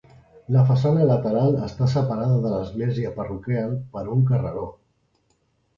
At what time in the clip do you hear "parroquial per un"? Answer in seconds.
3.21-4.29